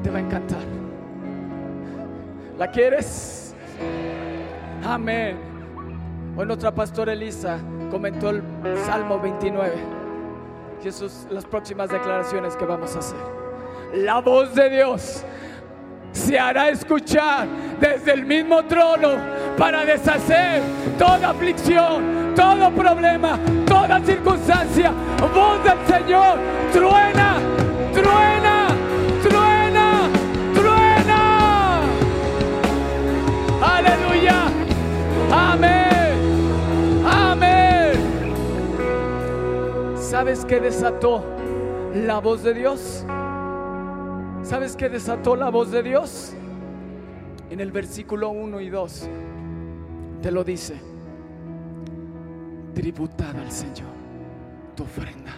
[0.00, 0.60] te va a encantar.
[2.56, 3.56] ¿La quieres?
[4.84, 5.36] Amén.
[6.36, 7.58] Hoy nuestra pastora Elisa
[7.90, 8.44] comentó el
[8.84, 9.74] Salmo 29.
[10.84, 13.18] Y esas son las próximas declaraciones que vamos a hacer.
[13.94, 15.24] La voz de Dios
[16.12, 17.48] se hará escuchar
[17.80, 19.08] desde el mismo trono
[19.56, 20.62] para deshacer
[20.98, 24.92] toda aflicción, todo problema, toda circunstancia.
[25.34, 26.38] Voz del Señor,
[26.72, 27.38] truena,
[27.92, 28.68] truena,
[29.22, 30.10] truena,
[30.54, 31.80] truena.
[33.62, 34.44] Aleluya.
[35.32, 37.06] Amén.
[37.06, 37.92] Amén.
[39.96, 41.24] ¿Sabes qué desató
[41.94, 43.06] la voz de Dios?
[44.42, 46.34] ¿Sabes qué desató la voz de Dios?
[47.50, 49.08] En el versículo 1 y 2
[50.22, 50.80] te lo dice.
[52.74, 53.96] Tributad al Señor
[54.76, 55.32] tu ofrenda.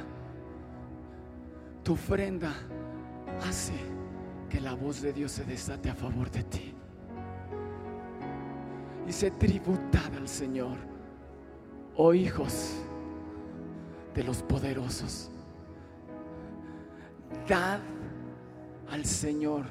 [1.84, 2.52] Tu ofrenda
[3.46, 3.72] hace
[4.50, 6.74] que la voz de Dios se desate a favor de ti.
[9.06, 10.76] Dice, tributad al Señor,
[11.96, 12.74] oh hijos
[14.14, 15.30] de los poderosos.
[17.46, 17.80] Dad
[18.90, 19.64] al Señor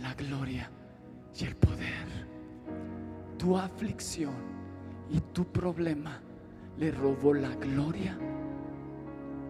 [0.00, 0.70] la gloria
[1.38, 2.08] y el poder.
[3.38, 4.49] Tu aflicción
[5.10, 6.20] y tu problema
[6.78, 8.16] le robó la gloria,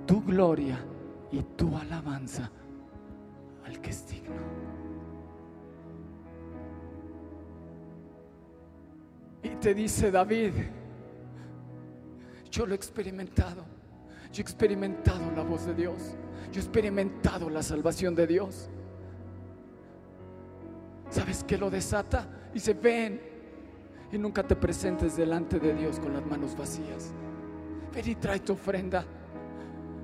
[0.06, 0.78] tu gloria
[1.30, 2.50] y tu alabanza
[3.64, 4.34] al que es digno.
[9.42, 10.52] Y te dice David,
[12.50, 13.64] yo lo he experimentado,
[14.32, 16.16] yo he experimentado la voz de Dios,
[16.52, 18.68] yo he experimentado la salvación de Dios.
[21.10, 22.28] ¿Sabes qué lo desata?
[22.52, 23.29] Dice, ven
[24.12, 27.12] y nunca te presentes delante de Dios con las manos vacías.
[27.94, 29.04] Ven y trae tu ofrenda.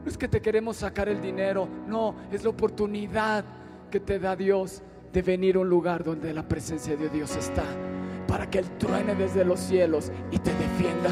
[0.05, 3.45] No es que te queremos sacar el dinero, no, es la oportunidad
[3.91, 4.83] que te da Dios
[5.13, 7.65] de venir a un lugar donde la presencia de Dios está,
[8.29, 11.11] para que Él truene desde los cielos y te defienda.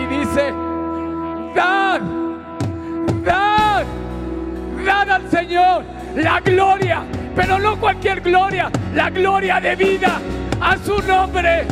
[0.00, 0.50] Y dice,
[1.54, 2.00] dad,
[3.24, 3.84] dad,
[4.84, 5.84] dad al Señor
[6.16, 10.20] la gloria, pero no cualquier gloria, la gloria de vida
[10.60, 11.64] a su nombre.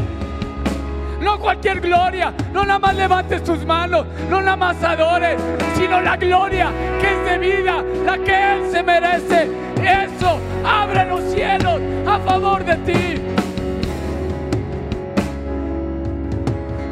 [1.21, 5.39] No cualquier gloria, no nada más levantes tus manos, no nada más adores,
[5.77, 9.51] sino la gloria que es de vida, la que Él se merece.
[9.85, 13.23] Eso abre los cielos a favor de ti.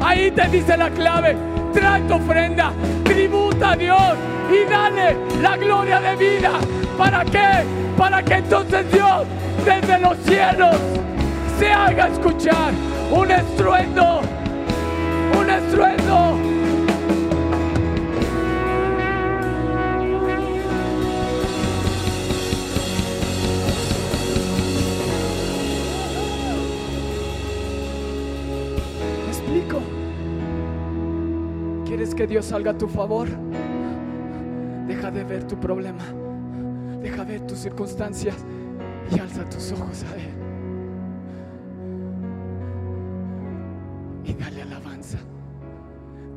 [0.01, 1.35] Ahí te dice la clave,
[1.73, 2.71] trae tu ofrenda,
[3.03, 4.13] tributa a Dios
[4.51, 6.51] y dale la gloria de vida.
[6.97, 7.88] ¿Para qué?
[7.99, 9.27] para que entonces Dios
[9.65, 10.77] desde los cielos
[11.59, 12.73] se haga escuchar
[13.11, 14.21] un estruendo,
[15.37, 16.37] un estruendo.
[29.25, 29.81] ¿Me explico?
[31.85, 33.27] ¿Quieres que Dios salga a tu favor?
[34.87, 36.28] Deja de ver tu problema
[37.01, 38.35] Deja ver tus circunstancias
[39.11, 40.33] y alza tus ojos a Él.
[44.25, 45.17] Y dale alabanza.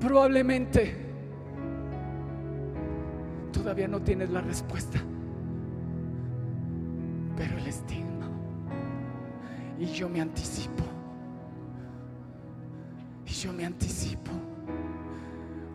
[0.00, 0.96] Probablemente
[3.52, 4.98] todavía no tienes la respuesta,
[7.36, 8.26] pero Él es digno.
[9.78, 10.84] Y yo me anticipo.
[13.26, 14.30] Y yo me anticipo.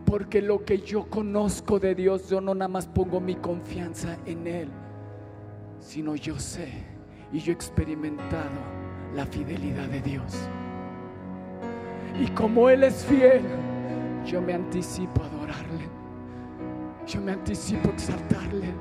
[0.08, 4.48] Porque lo que yo conozco de Dios, yo no nada más pongo mi confianza en
[4.48, 4.70] Él,
[5.82, 6.72] sino yo sé
[7.34, 8.62] y yo he experimentado
[9.14, 10.34] la fidelidad de Dios.
[12.22, 13.42] Y como Él es fiel,
[14.26, 15.90] yo me anticipo a adorarle.
[17.06, 18.74] Yo me anticipo a exaltarle.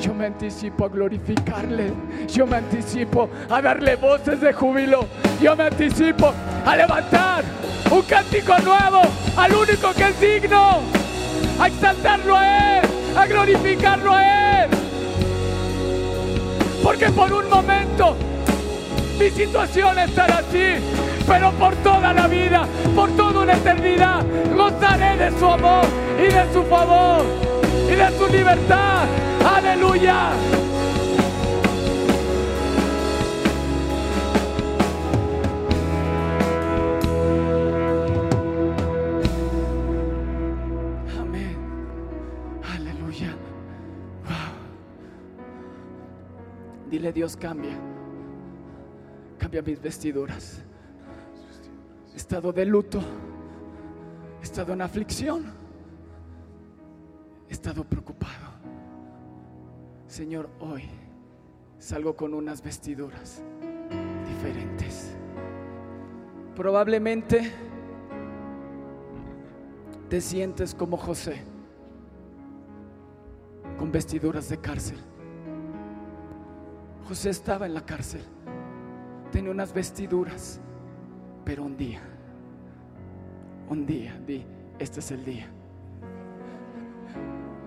[0.00, 1.92] Yo me anticipo a glorificarle.
[2.28, 5.00] Yo me anticipo a darle voces de júbilo.
[5.42, 6.32] Yo me anticipo
[6.64, 7.42] a levantar
[7.90, 9.02] un cántico nuevo
[9.36, 10.80] al único que es digno.
[11.58, 12.88] A exaltarlo a Él.
[13.16, 14.70] A glorificarlo a Él.
[16.82, 18.16] Porque por un momento
[19.18, 20.76] mi situación estará así.
[21.26, 24.24] Pero por toda la vida, por toda una eternidad,
[24.56, 25.84] gozaré de su amor
[26.18, 27.24] y de su favor
[27.86, 29.04] y de su libertad.
[29.56, 30.30] Aleluya.
[46.90, 47.78] Dile Dios cambia.
[49.38, 50.60] Cambia mis vestiduras.
[52.12, 53.00] He estado de luto.
[54.40, 55.44] He estado en aflicción.
[57.48, 58.50] He estado preocupado.
[60.08, 60.82] Señor, hoy
[61.78, 63.40] salgo con unas vestiduras
[64.28, 65.12] diferentes.
[66.56, 67.52] Probablemente
[70.08, 71.40] te sientes como José,
[73.78, 74.98] con vestiduras de cárcel.
[77.10, 78.20] José estaba en la cárcel,
[79.32, 80.60] tenía unas vestiduras,
[81.44, 82.00] pero un día,
[83.68, 84.44] un día, di,
[84.78, 85.48] este es el día.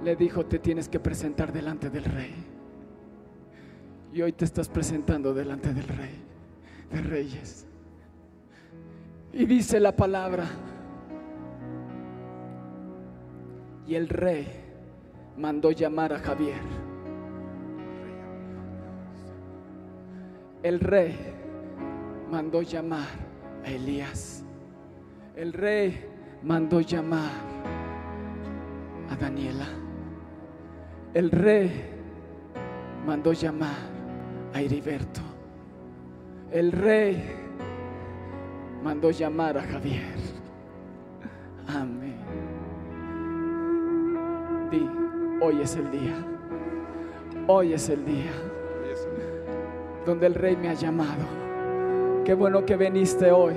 [0.01, 2.33] Le dijo, te tienes que presentar delante del rey.
[4.13, 6.23] Y hoy te estás presentando delante del rey,
[6.89, 7.67] de reyes.
[9.33, 10.45] Y dice la palabra,
[13.85, 14.47] y el rey
[15.37, 16.92] mandó llamar a Javier.
[20.63, 21.13] El rey
[22.31, 23.09] mandó llamar
[23.65, 24.45] a Elías.
[25.35, 26.05] El rey
[26.41, 27.31] mandó llamar
[29.09, 29.67] a Daniela.
[31.13, 31.69] El rey
[33.05, 33.75] mandó llamar
[34.53, 35.19] a Heriberto.
[36.49, 37.21] El rey
[38.81, 40.15] mandó llamar a Javier.
[41.67, 42.15] Amén.
[44.71, 44.89] Di,
[45.41, 46.15] hoy es el día.
[47.47, 48.52] Hoy es el día
[50.05, 51.23] donde el rey me ha llamado.
[52.25, 53.53] Qué bueno que viniste hoy,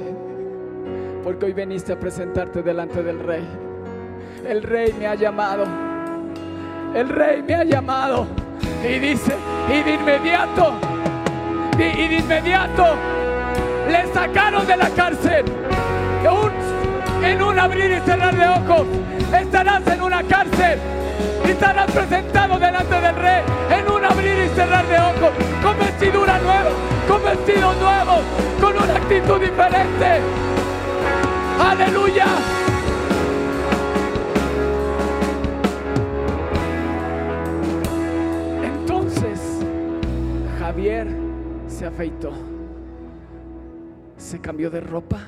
[1.22, 3.47] porque hoy viniste a presentarte delante del rey.
[4.47, 5.64] El rey me ha llamado.
[6.94, 8.26] El rey me ha llamado.
[8.82, 9.34] Y dice,
[9.68, 10.72] y de inmediato,
[11.74, 12.94] y, de inmediato,
[13.90, 15.44] le sacaron de la cárcel.
[17.22, 18.86] En un abrir y cerrar de ojos,
[19.36, 20.78] estarás en una cárcel.
[21.45, 26.39] Y estarás presentado delante del rey en un abrir y cerrar de ojos, con vestidura
[26.39, 26.71] nueva,
[27.09, 28.21] con vestido nuevo,
[28.61, 30.21] con una actitud diferente.
[31.61, 32.27] Aleluya.
[38.62, 39.61] Entonces
[40.59, 41.09] Javier
[41.69, 42.33] se afeitó,
[44.17, 45.19] se cambió de ropa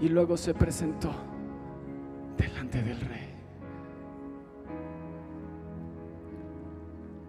[0.00, 1.10] y luego se presentó
[2.72, 3.34] del rey.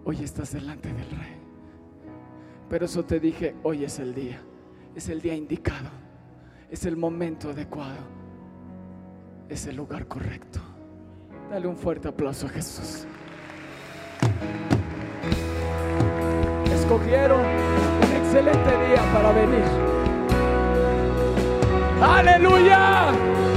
[0.04, 1.38] Hoy estás delante del rey.
[2.70, 4.42] Pero eso te dije, hoy es el día.
[4.96, 5.90] Es el día indicado.
[6.72, 8.00] Es el momento adecuado.
[9.48, 10.60] Es el lugar correcto.
[11.50, 13.06] Dale un fuerte aplauso a Jesús.
[16.74, 19.64] Escogieron un excelente día para venir.
[22.02, 23.57] Aleluya.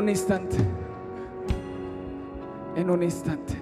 [0.00, 0.56] Un instante,
[2.74, 3.52] en un instante,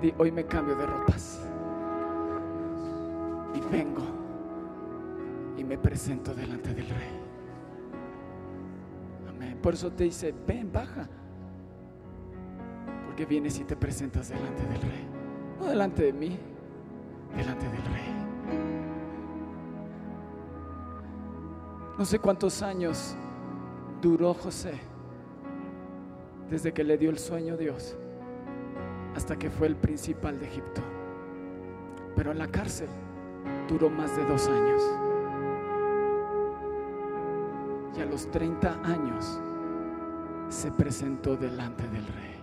[0.00, 1.46] di, hoy me cambio de ropas
[3.54, 4.02] y vengo
[5.58, 7.20] y me presento delante del rey.
[9.28, 9.58] Amén.
[9.60, 11.06] Por eso te dice, ven, baja.
[13.04, 15.06] Porque vienes y te presentas delante del rey.
[15.60, 16.38] No delante de mí,
[17.36, 18.12] delante del rey.
[21.98, 23.14] No sé cuántos años
[24.02, 24.74] duró José
[26.50, 27.96] desde que le dio el sueño Dios
[29.14, 30.82] hasta que fue el principal de Egipto.
[32.16, 32.88] Pero en la cárcel
[33.68, 34.82] duró más de dos años.
[37.96, 39.40] Y a los 30 años
[40.48, 42.36] se presentó delante del rey.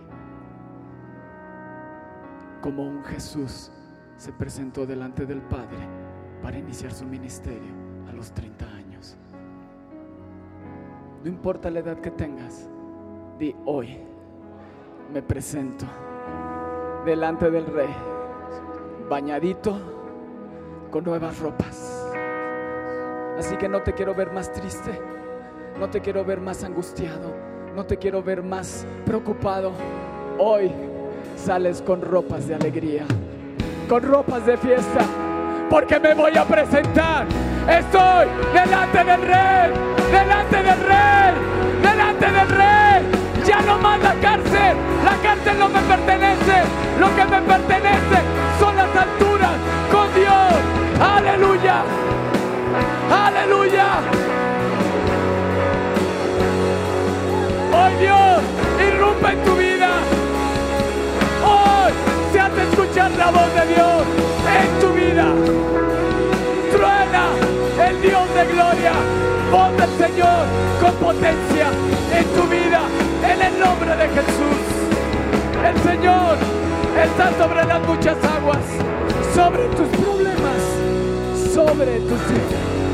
[2.62, 3.70] Como un Jesús
[4.16, 5.86] se presentó delante del Padre
[6.42, 7.74] para iniciar su ministerio
[8.08, 8.79] a los 30 años.
[11.22, 12.66] No importa la edad que tengas,
[13.38, 13.98] di hoy
[15.12, 15.84] me presento
[17.04, 17.94] delante del rey,
[19.06, 19.76] bañadito
[20.90, 22.10] con nuevas ropas.
[23.38, 24.98] Así que no te quiero ver más triste,
[25.78, 27.34] no te quiero ver más angustiado,
[27.76, 29.72] no te quiero ver más preocupado.
[30.38, 30.72] Hoy
[31.36, 33.04] sales con ropas de alegría,
[33.90, 35.00] con ropas de fiesta,
[35.68, 37.26] porque me voy a presentar.
[37.68, 41.34] Estoy delante del rey, delante del rey,
[41.82, 43.02] delante del rey.
[43.46, 46.62] Ya no más la cárcel, la cárcel no me pertenece,
[46.98, 48.18] lo que me pertenece
[48.58, 49.54] son las alturas
[49.90, 50.52] con Dios.
[51.00, 51.82] Aleluya,
[53.10, 53.86] aleluya.
[57.72, 58.42] Hoy Dios
[58.88, 59.90] irrumpe en tu vida.
[61.44, 61.92] Hoy
[62.32, 64.02] se hace escuchar la voz de Dios
[64.60, 65.26] en tu vida.
[66.72, 67.24] Truena
[67.88, 68.92] el Dios de gloria,
[69.50, 70.46] del Señor
[70.80, 71.66] con potencia
[72.14, 72.82] en tu vida,
[73.24, 74.62] en el nombre de Jesús.
[75.66, 76.36] El Señor
[77.02, 78.64] está sobre las muchas aguas,
[79.34, 82.20] sobre tus problemas, sobre tus,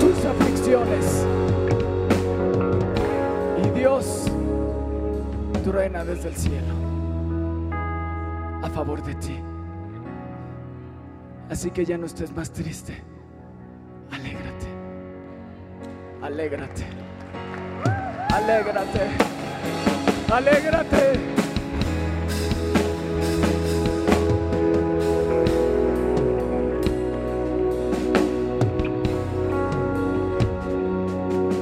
[0.00, 1.26] tus aflicciones.
[3.62, 4.24] Y Dios
[5.62, 6.74] truena desde el cielo
[8.62, 9.38] a favor de ti.
[11.50, 13.15] Así que ya no estés más triste.
[16.26, 16.84] Alégrate.
[18.34, 19.00] Alégrate.
[20.28, 21.20] Alégrate.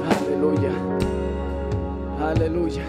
[0.09, 0.71] Aleluya.
[2.19, 2.85] Aleluya.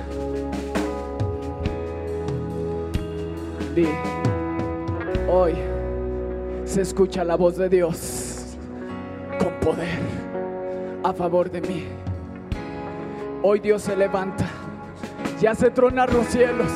[3.74, 3.87] Di,
[5.29, 5.55] hoy
[6.64, 8.57] se escucha la voz de Dios
[9.39, 10.06] con poder
[11.07, 11.87] a favor de mí.
[13.41, 14.45] Hoy Dios se levanta
[15.41, 16.67] y hace tronar los cielos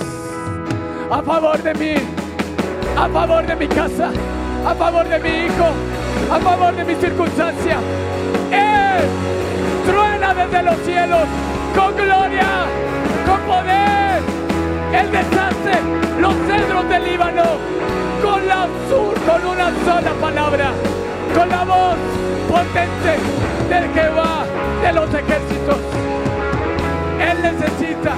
[1.10, 1.94] a favor de mí,
[2.96, 4.12] a favor de mi casa,
[4.64, 5.66] a favor de mi hijo,
[6.30, 7.78] a favor de mi circunstancia.
[8.52, 9.02] Él
[9.84, 11.26] truena desde los cielos
[11.74, 12.46] con gloria,
[13.26, 14.22] con poder.
[14.92, 15.74] Él deshace
[16.20, 17.44] los cedros del Líbano
[18.22, 20.70] con la sur, con una sola palabra,
[21.34, 23.12] con la voz potente
[23.68, 24.44] del Jehová
[24.82, 25.78] de los ejércitos.
[27.20, 28.14] Él necesita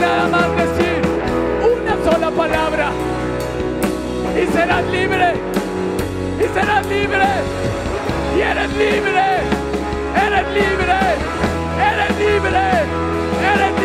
[0.00, 1.00] nada más decir
[1.62, 2.90] una sola palabra
[4.36, 5.34] y serás libre,
[6.40, 7.28] y serás libre,
[8.36, 9.26] y eres libre,
[10.26, 10.98] eres libre,
[11.90, 12.60] eres libre,
[13.54, 13.83] eres libre.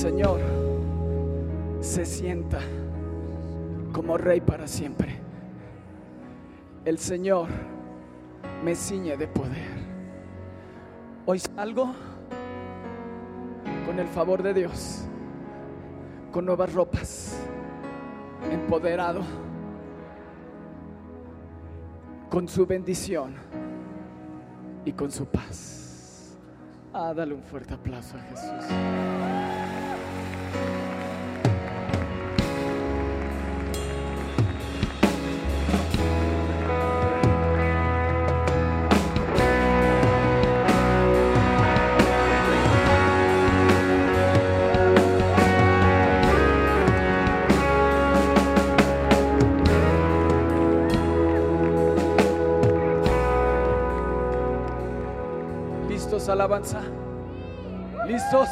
[0.00, 0.40] Señor
[1.82, 2.58] se sienta
[3.92, 5.18] como rey para siempre.
[6.86, 7.48] El Señor
[8.64, 9.68] me ciñe de poder.
[11.26, 11.92] Hoy salgo
[13.84, 15.02] con el favor de Dios,
[16.32, 17.36] con nuevas ropas,
[18.50, 19.20] empoderado,
[22.30, 23.34] con su bendición
[24.86, 26.38] y con su paz.
[26.94, 29.29] Ah, dale un fuerte aplauso a Jesús.
[56.10, 56.80] ¿Listos, alabanza?
[58.06, 58.48] ¿Listos?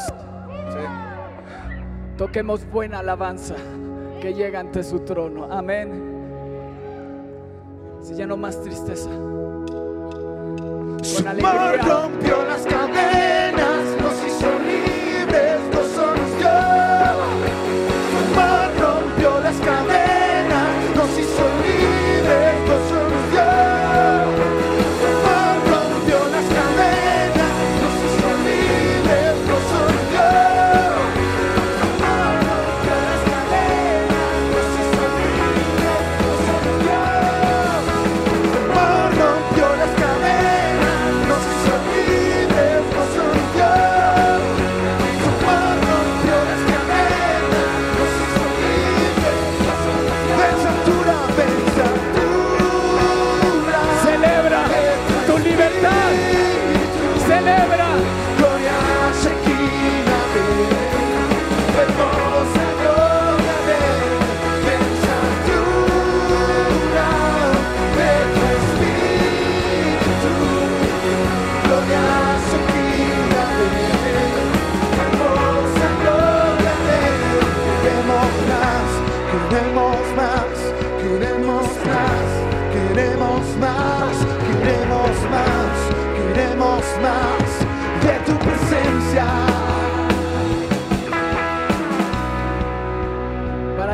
[2.28, 3.54] Toquemos buena alabanza
[4.20, 5.48] que llega ante su trono.
[5.50, 5.88] Amén.
[8.02, 9.08] Si ya no más tristeza.
[9.08, 9.66] Con
[11.26, 11.78] alegría.
[11.78, 12.66] rompió las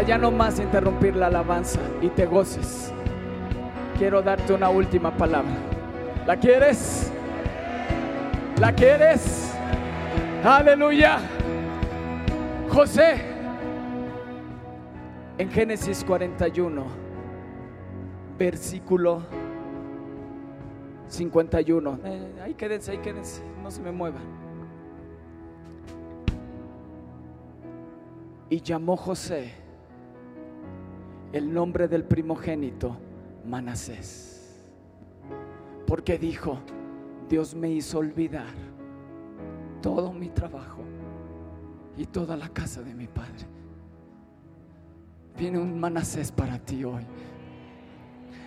[0.06, 2.92] ya no más interrumpir la alabanza y te goces,
[3.98, 5.54] quiero darte una última palabra.
[6.26, 7.10] ¿La quieres?
[8.60, 9.52] ¿La quieres?
[10.44, 11.18] Aleluya.
[12.68, 13.14] José,
[15.38, 16.84] en Génesis 41,
[18.38, 19.22] versículo
[21.08, 22.00] 51.
[22.04, 24.44] Eh, ahí quédense, ahí quédense, no se me muevan.
[28.50, 29.63] Y llamó José
[31.34, 32.96] el nombre del primogénito
[33.44, 34.56] Manasés.
[35.84, 36.58] Porque dijo,
[37.28, 38.54] Dios me hizo olvidar
[39.82, 40.82] todo mi trabajo
[41.98, 43.48] y toda la casa de mi padre.
[45.36, 47.04] Viene un Manasés para ti hoy.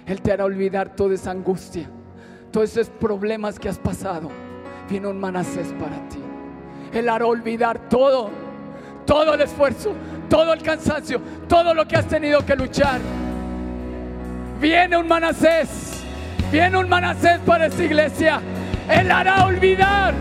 [0.05, 1.89] Él te hará olvidar toda esa angustia,
[2.53, 4.29] todos esos problemas que has pasado.
[4.89, 6.19] Viene un Manasés para ti.
[6.93, 8.29] Él hará olvidar todo,
[9.05, 9.91] todo el esfuerzo,
[10.29, 12.99] todo el cansancio, todo lo que has tenido que luchar.
[14.59, 16.03] Viene un Manasés,
[16.51, 18.41] viene un Manasés para esta iglesia.
[18.89, 20.13] Él hará olvidar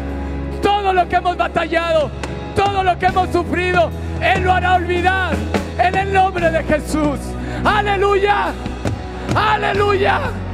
[0.63, 2.11] todo lo que hemos batallado,
[2.55, 3.91] todo lo que hemos sufrido.
[4.21, 5.35] Él lo hará olvidar
[5.79, 7.19] en el nombre de Jesús.
[7.65, 8.53] Aleluya,
[9.35, 10.46] aleluya.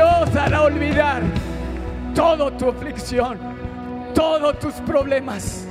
[0.00, 1.22] Dios hará olvidar
[2.14, 3.36] toda tu aflicción,
[4.14, 5.66] todos tus problemas,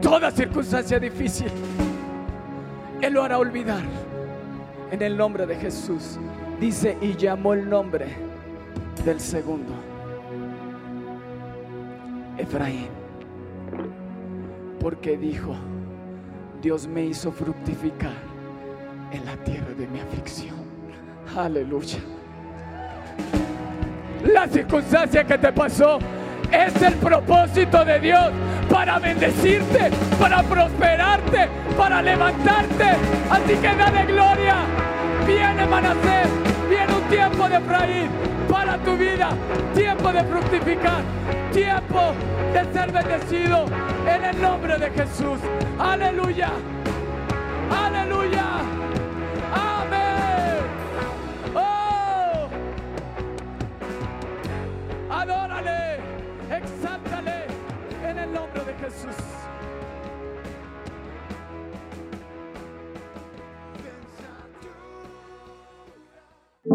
[0.00, 1.46] toda circunstancia difícil.
[3.00, 3.84] Él lo hará olvidar
[4.90, 6.18] en el nombre de Jesús.
[6.58, 8.06] Dice, y llamó el nombre
[9.04, 9.72] del segundo,
[12.38, 12.88] Efraín,
[14.80, 15.54] porque dijo,
[16.60, 18.16] Dios me hizo fructificar
[19.12, 20.56] en la tierra de mi aflicción.
[21.36, 22.00] Aleluya.
[24.24, 25.98] La circunstancia que te pasó
[26.50, 28.30] es el propósito de Dios
[28.70, 29.90] para bendecirte,
[30.20, 32.96] para prosperarte, para levantarte.
[33.30, 34.56] Así que dale gloria.
[35.26, 36.28] Viene Manasés,
[36.68, 38.10] viene un tiempo de Efraín
[38.50, 39.30] para tu vida,
[39.74, 41.02] tiempo de fructificar,
[41.52, 42.12] tiempo
[42.52, 43.66] de ser bendecido
[44.06, 45.38] en el nombre de Jesús.
[45.78, 46.50] Aleluya.
[47.70, 48.81] Aleluya.
[58.82, 59.14] Jesús.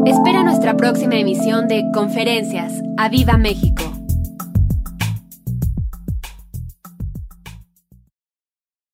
[0.06, 2.82] Espera nuestra próxima emisión de Conferencias.
[2.98, 3.97] ¡A Viva México!